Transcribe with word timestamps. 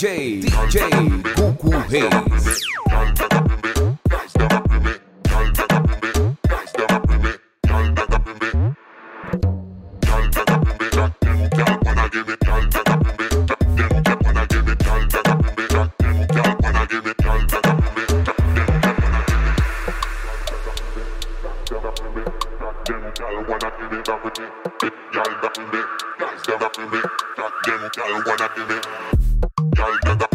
DJ, 0.00 0.40
DJ 0.40 0.80
Gugu 1.36 1.76
Reis. 1.90 2.69
me. 27.02 27.10
That 27.36 27.52
them 27.64 27.90
girl 27.96 28.22
wanna 28.26 28.48
give 28.56 28.68
me. 28.68 28.76
Girl, 29.76 29.98
that 30.04 30.29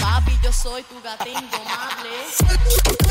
Papi, 0.00 0.38
yo 0.42 0.52
soy 0.52 0.82
tu 0.82 1.00
gato 1.02 1.24
indomable. 1.26 3.01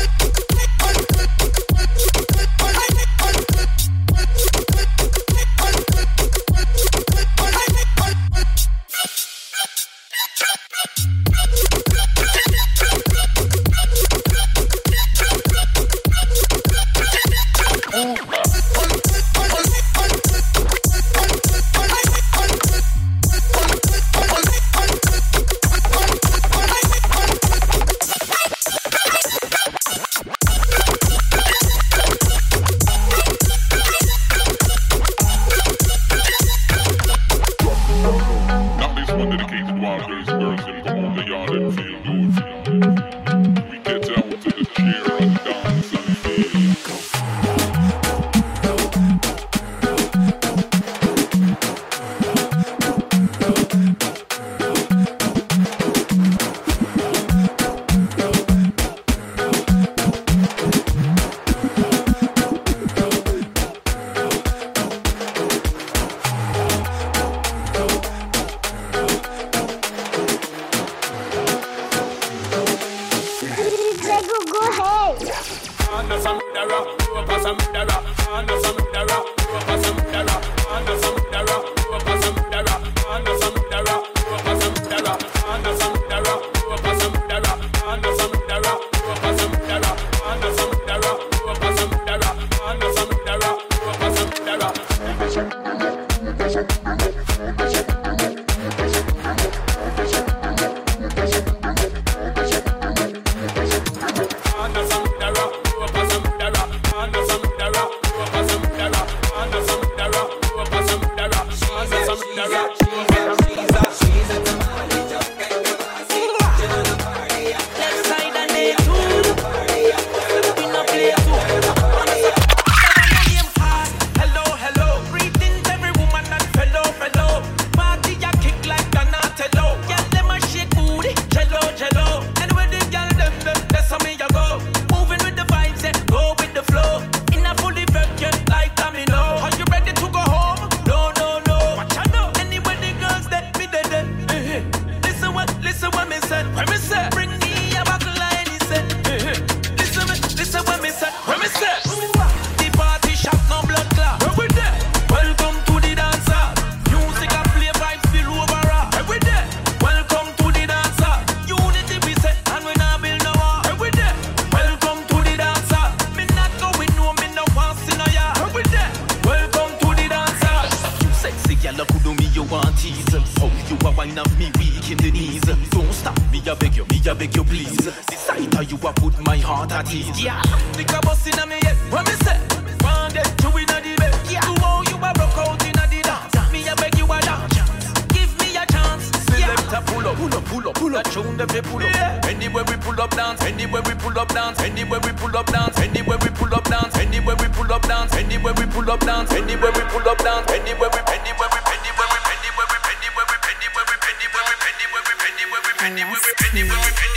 Them 191.46 191.62
they 191.62 191.68
pull 191.68 191.82
up. 191.82 191.94
Yeah. 191.94 192.30
Anywhere 192.30 192.64
we 192.64 192.76
pull 192.76 193.00
up 193.00 193.10
dance, 193.10 193.42
anywhere 193.42 193.82
we 193.82 193.94
pull 193.94 194.18
up 194.18 194.28
dance, 194.28 194.60
anywhere 194.60 195.00
we 195.00 195.12
pull 195.12 195.36
up 195.36 195.46
dance, 195.46 195.78
anywhere 195.78 196.18
we 196.18 196.28
pull 196.30 196.54
up 196.54 196.64
dance, 196.64 196.96
anywhere 196.96 197.36
we 197.36 197.46
pull 197.50 197.72
up 197.72 197.82
dance, 197.82 198.14
anywhere 198.14 198.54
we 198.54 198.66
pull 198.66 198.90
up 198.90 199.00
dance, 199.00 199.32
anywhere 199.32 199.72
we 199.72 199.82
pull 199.90 200.08
up 200.08 200.18
dance, 200.18 200.50
anywhere 200.50 200.90
we, 200.92 201.00
anywhere 201.10 201.48
we, 201.50 201.58
anywhere 201.58 201.58
we, 201.58 201.66
anywhere 201.74 202.08
we, 202.10 202.30
anywhere 202.32 202.66
we, 202.70 202.78
anywhere 202.94 203.26
we, 203.30 203.36
anywhere 203.50 203.86
we, 203.88 203.96
anywhere 204.08 204.44
we, 204.46 204.70
anywhere 204.70 205.02
we, 205.02 205.86
anywhere 205.90 206.20
we, 206.22 206.62
anywhere 206.62 206.78
we, 206.78 207.11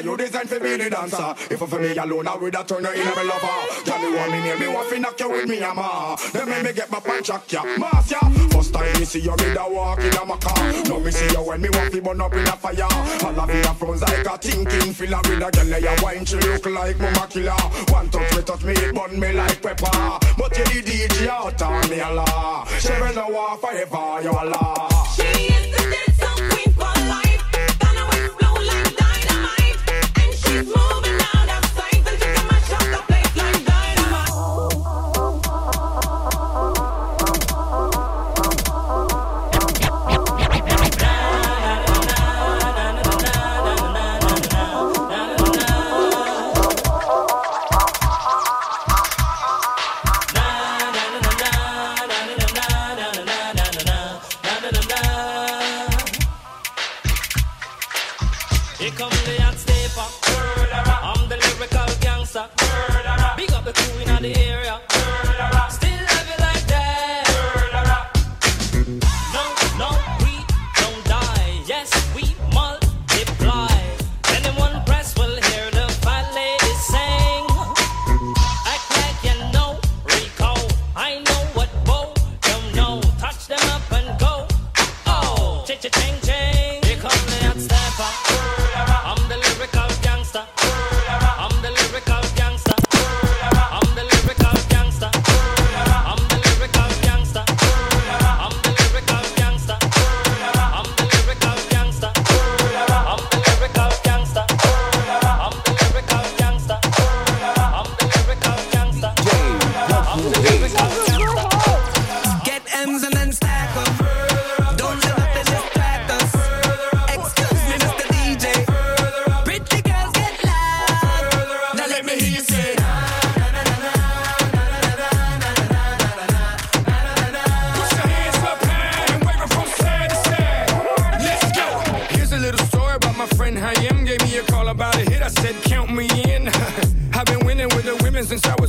anywhere 0.00 1.86
we. 1.86 1.98
alone, 1.98 2.28
I 2.28 2.36
would 2.36 2.54
have 2.54 2.66
turned 2.66 2.86
her 2.86 2.92
in 2.92 3.06
a 3.06 3.24
lover. 3.24 3.82
Tell 3.84 3.98
me 3.98 4.16
one 4.16 4.30
minute, 4.30 4.60
me 4.60 4.68
want 4.68 5.00
knock 5.00 5.20
you 5.20 5.30
with 5.30 5.48
me, 5.48 5.62
I'm 5.62 5.76
Then 6.32 6.48
make 6.48 6.64
me 6.64 6.72
get 6.72 6.90
my 6.90 7.00
punch 7.00 7.30
up, 7.30 7.50
ya. 7.50 7.62
Mass, 7.78 8.10
ya. 8.10 8.20
First 8.50 8.72
time 8.72 8.92
me 8.98 9.04
see 9.04 9.20
you, 9.20 9.30
me 9.30 9.54
da 9.54 9.68
walk 9.68 10.00
in 10.00 10.16
a 10.16 10.24
my 10.24 10.36
car. 10.36 10.72
Now 10.84 10.98
me 10.98 11.10
see 11.10 11.30
you 11.32 11.42
when 11.42 11.60
me 11.60 11.68
want 11.70 11.92
to 11.92 12.02
burn 12.02 12.20
up 12.20 12.34
in 12.34 12.40
a 12.40 12.56
fire. 12.56 12.88
All 13.24 13.40
of 13.40 13.54
you 13.54 13.62
friends 13.62 14.02
like 14.02 14.26
a 14.26 14.38
thinking 14.38 14.92
filler 14.92 15.20
with 15.24 15.42
a 15.42 15.50
girl, 15.50 15.80
ya 15.80 15.96
wine, 16.02 16.24
she 16.24 16.36
look 16.36 16.66
like 16.66 16.98
mama 16.98 17.26
killer. 17.28 17.52
One 17.90 18.08
touch 18.10 18.36
me, 18.36 18.42
touch 18.42 18.64
me, 18.64 18.74
burn 18.92 19.20
me 19.20 19.32
like 19.32 19.62
pepper. 19.62 20.18
But 20.36 20.58
you 20.58 20.64
the 20.64 20.82
DJ 20.82 21.28
out 21.28 21.62
on 21.62 21.90
me, 21.90 22.00
Allah. 22.00 22.66
She 22.78 22.92
will 22.92 23.14
no 23.14 23.28
war 23.28 23.56
forever, 23.58 24.22
you 24.22 24.30
Allah. 24.30 24.95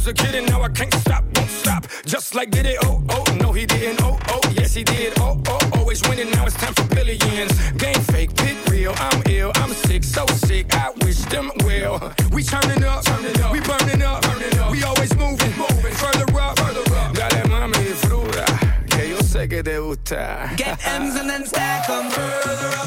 A 0.08 0.14
kid, 0.14 0.36
and 0.36 0.48
now 0.48 0.62
I 0.62 0.70
can't 0.70 0.94
stop, 0.94 1.24
won't 1.36 1.50
stop. 1.50 1.86
Just 2.06 2.36
like 2.36 2.50
did 2.50 2.66
it, 2.66 2.78
oh, 2.84 3.04
oh, 3.10 3.24
no, 3.42 3.52
he 3.52 3.66
didn't, 3.66 4.02
oh, 4.02 4.18
oh, 4.30 4.42
yes, 4.54 4.74
he 4.74 4.84
did, 4.84 5.14
oh, 5.20 5.42
oh, 5.48 5.60
always 5.74 6.02
winning, 6.08 6.30
now 6.32 6.46
it's 6.46 6.56
time 6.56 6.74
for 6.74 6.84
billions. 6.96 7.52
Game 7.74 8.02
fake, 8.12 8.36
pick 8.36 8.58
real, 8.70 8.94
I'm 8.98 9.22
ill, 9.30 9.52
I'm 9.56 9.72
sick, 9.72 10.04
so 10.04 10.26
sick, 10.28 10.74
I 10.74 10.92
wish 11.02 11.20
them 11.26 11.52
well. 11.66 12.14
We 12.32 12.44
turning 12.44 12.84
up, 12.84 13.04
turning 13.04 13.42
up, 13.42 13.52
we 13.52 13.60
burning 13.60 14.02
up, 14.02 14.22
burning 14.22 14.58
up, 14.60 14.72
we 14.72 14.84
always 14.84 15.16
moving, 15.16 15.54
moving, 15.58 15.94
further 15.94 16.40
up, 16.40 16.60
further 16.60 16.96
up. 16.96 17.14
Dale 17.14 17.44
mami, 17.50 17.94
fruta, 18.04 18.46
que 18.90 19.10
yo 19.10 19.18
sé 19.22 19.50
que 19.50 19.62
te 19.64 19.78
gusta. 19.80 20.52
Get 20.56 20.78
M's 20.86 21.16
and 21.16 21.30
then 21.30 21.46
stack 21.46 21.90
'em. 21.90 22.10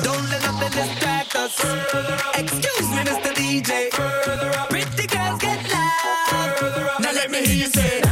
Don't 0.03 0.27
let 0.31 0.43
nothing 0.43 0.73
distract 0.73 1.37
us. 1.37 1.55
Excuse 2.35 2.89
me, 2.95 3.03
Mr. 3.05 3.35
DJ. 3.35 4.30
Say. 7.73 8.10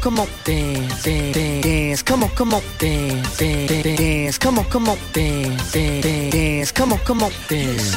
Come 0.00 0.18
on, 0.18 0.28
dance, 0.44 1.02
dance, 1.02 1.62
dance, 1.62 2.02
come 2.02 2.24
on, 2.24 2.30
come 2.30 2.54
on, 2.54 2.62
dance, 2.78 3.36
dance, 3.36 3.82
dance, 3.82 4.38
come 4.38 4.58
on, 4.58 4.64
come 4.64 4.88
on, 4.88 4.98
dance, 5.12 5.72
dance, 5.72 6.32
dance, 6.32 6.72
come 6.72 6.92
on, 6.92 6.98
come 7.00 7.22
on, 7.22 7.32
dance. 7.48 7.96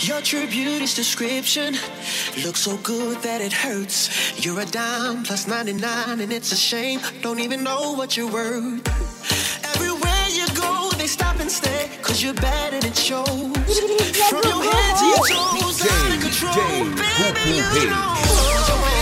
Your 0.00 0.20
true 0.20 0.46
beauty's 0.48 0.94
description 0.94 1.74
looks 2.44 2.60
so 2.60 2.76
good 2.78 3.18
that 3.22 3.40
it 3.40 3.52
hurts. 3.52 4.44
You're 4.44 4.60
a 4.60 4.66
dime 4.66 5.22
plus 5.22 5.46
99, 5.46 6.20
and 6.20 6.32
it's 6.32 6.50
a 6.50 6.56
shame. 6.56 7.00
Don't 7.22 7.38
even 7.38 7.62
know 7.62 7.92
what 7.92 8.16
you're 8.16 8.32
worth. 8.32 8.82
Everywhere 9.76 10.26
you 10.30 10.46
go, 10.54 10.90
they 10.98 11.06
stop 11.06 11.38
and 11.38 11.50
stare, 11.50 11.88
cause 12.02 12.20
you're 12.22 12.34
bad 12.34 12.74
and 12.74 12.84
it 12.84 12.96
shows. 12.96 13.28
From 13.28 14.42
your 14.42 14.62
head 14.64 14.96
to 14.98 15.04
your 15.06 15.26
toes, 15.28 15.86
out 15.86 16.14
of 16.14 16.20
control. 16.20 16.84
Baby, 16.96 17.80
you 17.80 17.90
know 17.90 19.01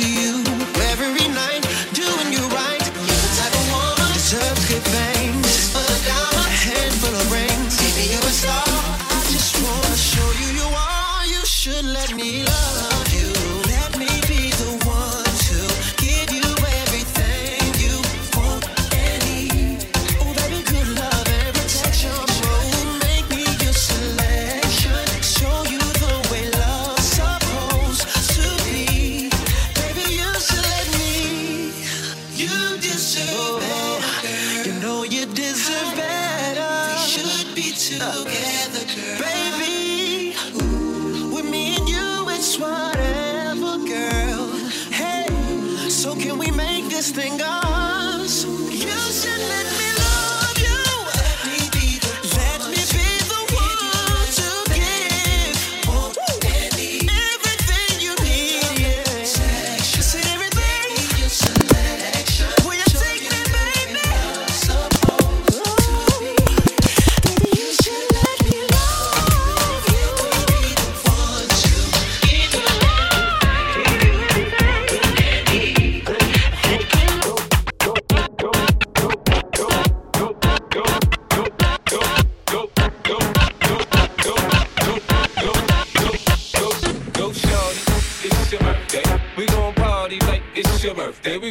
to 0.00 0.08
you 0.08 0.29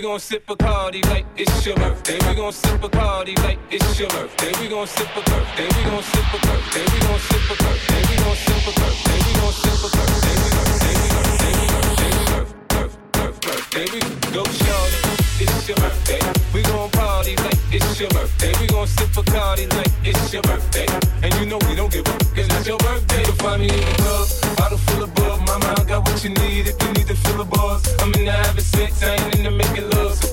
gon' 0.09 0.19
sip 0.19 0.49
a 0.49 0.55
party 0.55 1.03
like 1.03 1.25
it's 1.37 1.63
your 1.67 1.75
birthday. 1.75 2.17
We 2.27 2.33
gon' 2.33 2.51
sip 2.51 2.83
a 2.83 2.89
party 2.89 3.35
like 3.45 3.59
it's 3.69 3.99
your 3.99 4.09
birthday. 4.09 4.51
We 4.59 4.67
gon' 4.67 4.87
sip 4.87 5.15
a 5.15 5.21
birthday. 5.21 5.67
We 5.77 5.83
gon' 5.85 6.01
sip 6.01 6.33
a 6.33 6.39
birthday. 6.47 6.85
We 6.89 6.99
gon' 7.05 7.19
sip 7.29 7.45
a 7.45 7.55
birthday. 7.61 8.01
We 8.09 8.17
gon' 8.25 8.35
sip 8.41 8.65
a 8.65 8.73
birthday. 8.79 9.19
We 9.27 9.33
gon' 9.37 9.53
sip 9.61 9.85
a 9.85 9.89
birthday. 9.93 10.35
We. 10.41 10.49
We 10.49 11.13
birthday. 11.13 11.53
We 11.61 11.67
birthday. 11.69 12.11
We 12.17 12.25
birth, 12.25 12.53
birth, 12.73 12.95
birth, 13.13 13.41
birthday. 13.45 13.85
We 13.93 13.99
go 14.33 14.43
shorty, 14.49 14.99
it's 15.45 15.67
your 15.69 15.77
birthday. 15.77 16.21
We 16.55 16.61
gon' 16.63 16.89
party 16.89 17.35
like 17.45 17.59
it's 17.69 17.99
your 17.99 18.09
birthday. 18.09 18.51
We 18.59 18.65
gon' 18.65 18.87
sip 18.87 19.15
a 19.15 19.21
party 19.21 19.67
like 19.77 19.93
it's 20.03 20.33
your 20.33 20.41
birthday. 20.41 20.87
And 21.21 21.31
you 21.35 21.45
know 21.45 21.59
we 21.69 21.75
don't 21.75 21.93
give 21.93 22.07
up 22.07 22.19
'cause 22.33 22.49
it's 22.49 22.67
your 22.67 22.79
birthday. 22.79 23.23
You'll 23.25 23.41
find 23.45 23.61
me 23.61 23.69
in 23.69 23.79
the 23.79 23.93
club, 24.01 24.57
bottle 24.57 24.79
full 24.79 25.03
of. 25.03 25.18
Mama, 25.49 25.73
I 25.79 25.83
got 25.83 26.07
what 26.07 26.23
you 26.23 26.29
need 26.29 26.67
if 26.67 26.79
you 26.79 26.91
need 26.93 27.07
to 27.07 27.15
fill 27.15 27.37
the 27.43 27.45
buzz. 27.45 27.81
I'm 28.01 28.13
in 28.13 28.25
the 28.25 28.31
having 28.31 28.63
sex, 28.63 29.01
I 29.01 29.15
ain't 29.15 29.35
into 29.35 29.49
making 29.49 29.89
love. 29.89 30.13
So 30.13 30.27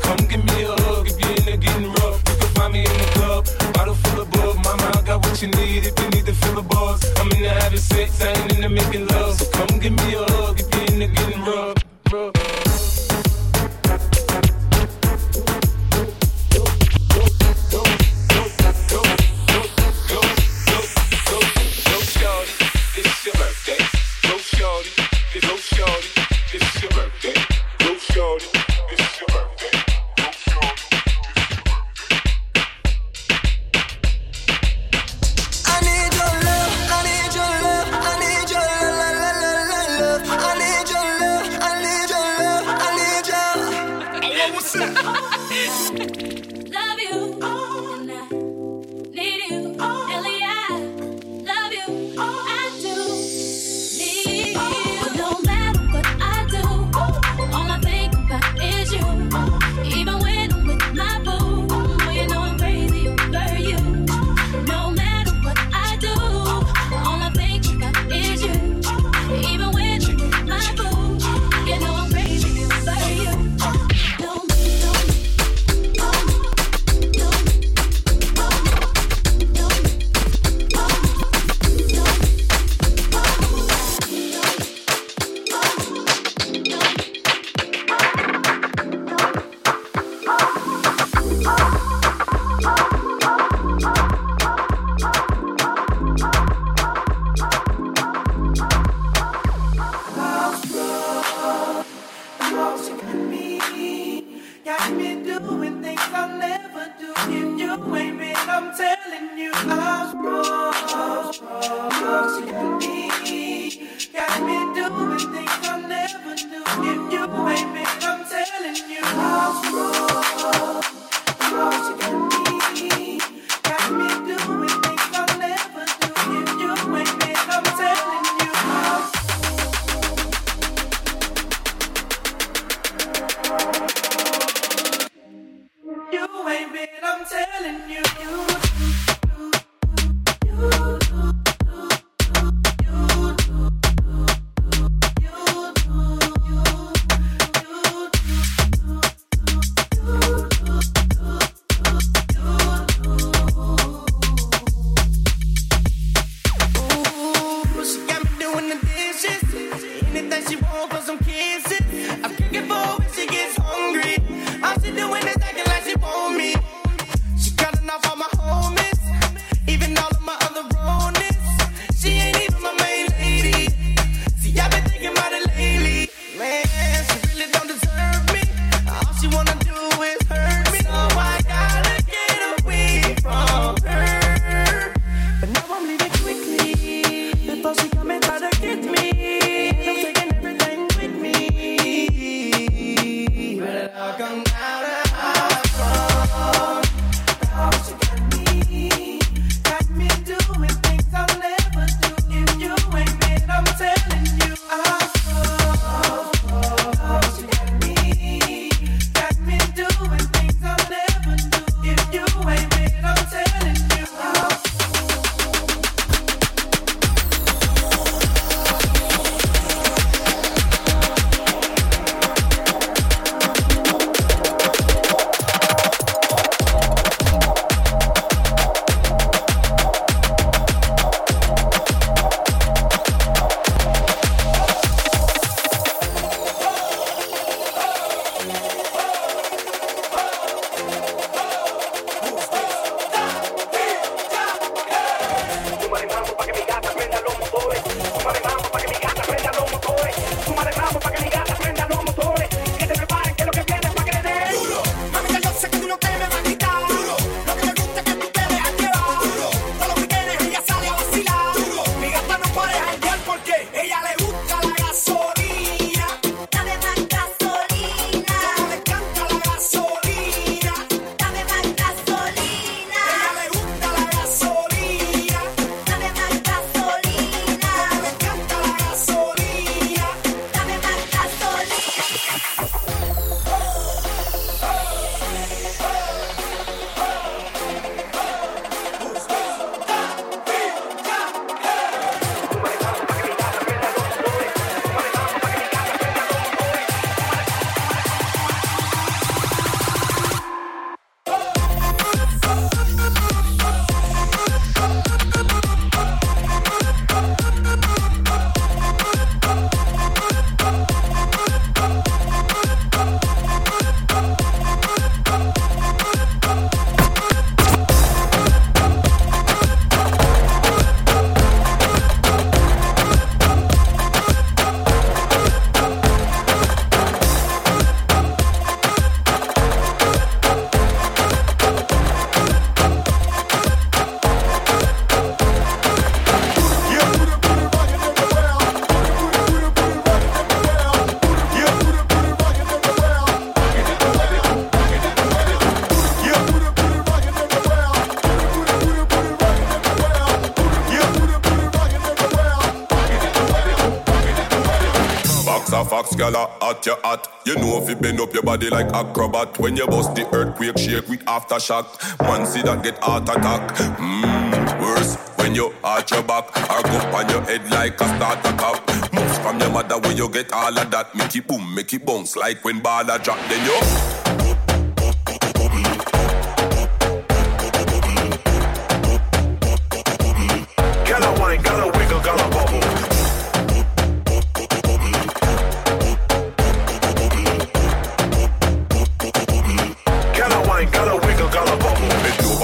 gala 356.16 356.50
at 356.62 356.84
your 356.86 356.98
hat. 357.04 357.26
You 357.44 357.56
know 357.56 357.82
if 357.82 357.88
you 357.88 357.96
bend 357.96 358.20
up 358.20 358.32
your 358.32 358.42
body 358.42 358.70
like 358.70 358.86
acrobat. 358.92 359.58
When 359.58 359.76
you 359.76 359.86
bust 359.86 360.14
the 360.14 360.26
earthquake, 360.34 360.78
shake 360.78 361.08
with 361.08 361.24
aftershock. 361.26 361.86
Man, 362.20 362.46
see 362.46 362.62
that 362.62 362.82
get 362.82 362.98
heart 363.02 363.28
attack. 363.28 363.74
Mmm, 363.98 364.80
worse 364.80 365.16
when 365.36 365.54
you 365.54 365.74
arch 365.84 366.10
your 366.12 366.22
back 366.22 366.48
or 366.70 366.82
go 366.82 366.98
on 367.16 367.28
your 367.28 367.42
head 367.42 367.70
like 367.70 368.00
a 368.00 368.08
starter 368.16 368.56
cup. 368.56 369.12
Moves 369.12 369.38
from 369.38 369.60
your 369.60 369.70
mother 369.70 369.98
where 369.98 370.12
you 370.12 370.28
get 370.30 370.52
all 370.52 370.76
of 370.76 370.90
that. 370.90 371.14
Make 371.14 371.36
it 371.36 371.46
boom, 371.46 371.74
make 371.74 371.92
it 371.92 372.04
bounce 372.04 372.36
like 372.36 372.64
when 372.64 372.80
baller 372.80 373.22
drop. 373.22 373.38
Then 373.48 373.64
you. 373.64 374.25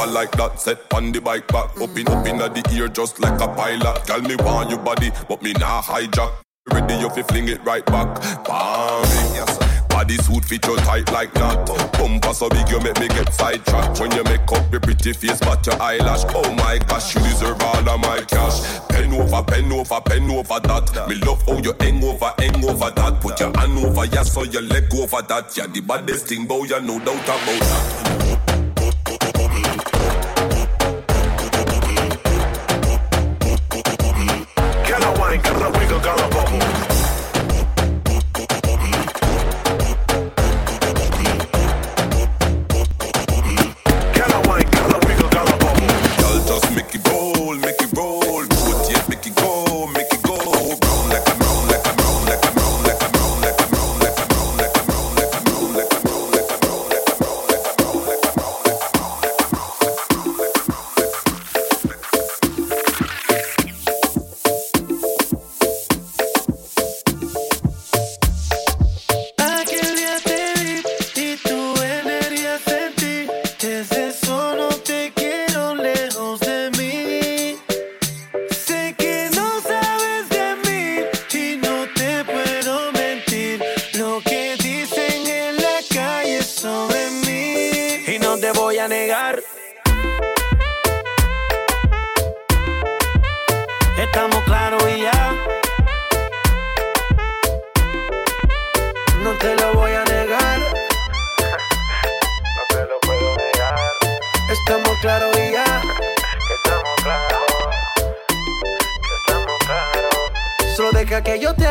Over 0.03 0.13
like 0.13 0.31
that, 0.33 0.61
set 0.61 0.93
on 0.95 1.13
the 1.13 1.21
bike 1.21 1.47
back. 1.49 1.71
Up 1.81 1.97
in, 1.97 2.09
up 2.09 2.27
in 2.27 2.39
the 2.39 2.73
ear 2.75 2.89
just 2.89 3.21
like 3.21 3.41
a 3.41 3.49
pilot. 3.49 4.05
Tell 4.05 4.21
me 4.23 4.37
want 4.37 4.71
your 4.71 4.79
body, 4.79 5.11
but 5.29 5.43
me 5.43 5.53
nah 5.55 5.83
hijack. 5.83 6.33
Ready 6.73 6.95
you 6.95 7.11
fi 7.11 7.23
fling 7.23 7.49
it 7.49 7.63
right 7.65 7.85
back. 7.87 8.15
Bam, 8.45 9.03
yes. 9.35 9.59
Body 9.89 10.17
suit 10.19 10.45
fit 10.45 10.67
you 10.67 10.77
tight 10.79 11.11
like 11.13 11.33
that. 11.35 11.67
Bumper 11.93 12.33
so 12.33 12.49
big 12.49 12.69
you 12.71 12.81
make 12.81 12.99
me 12.99 13.09
get 13.09 13.33
sidetracked. 13.33 14.01
When 14.01 14.11
you 14.13 14.25
make 14.25 14.51
up 14.53 14.71
your 14.71 14.81
pretty 14.81 15.13
face 15.13 15.41
but 15.41 15.67
your 15.67 15.81
eyelash. 15.81 16.25
Oh 16.29 16.53
my 16.55 16.79
gosh, 16.87 17.15
you 17.15 17.23
deserve 17.23 17.61
all 17.61 17.89
of 17.89 18.01
my 18.01 18.21
cash. 18.23 18.63
Pen 18.89 19.13
over, 19.13 19.43
pen 19.43 19.73
over, 19.73 20.01
pen 20.01 20.31
over 20.31 20.61
that. 20.61 21.07
Me 21.09 21.17
love 21.17 21.43
how 21.47 21.59
you 21.59 21.75
hang 21.81 22.03
over, 22.05 22.33
hang 22.39 22.65
over 22.65 22.91
that. 22.91 23.21
Put 23.21 23.41
your 23.41 23.57
hand 23.57 23.79
over, 23.79 24.07
yeah, 24.07 24.23
so 24.23 24.45
your 24.45 24.63
leg 24.63 24.93
over 24.95 25.23
that. 25.23 25.57
Yeah, 25.57 25.67
the 25.67 25.81
baddest 25.81 26.29
thing, 26.29 26.47
boy, 26.47 26.65
you 26.65 26.81
no 26.81 26.99
doubt 26.99 27.23
about 27.23 27.45
that. 27.45 28.42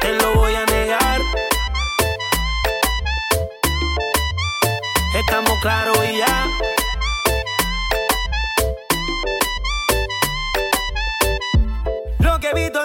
Te 0.00 0.12
lo 0.12 0.34
voy 0.34 0.54
a 0.54 0.64
negar. 0.66 1.20
Estamos 5.14 5.58
claros 5.60 5.98
y 6.04 6.18
ya. 6.18 6.46
Lo 12.18 12.40
que 12.40 12.48
he 12.50 12.54
visto 12.54 12.84